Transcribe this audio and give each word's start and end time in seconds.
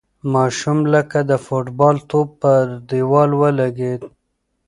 ماشوم 0.33 0.79
لکه 0.93 1.19
د 1.31 1.31
فوټبال 1.45 1.95
توپ 2.09 2.29
پر 2.41 2.65
دېوال 2.89 3.31
ولگېد. 3.41 4.01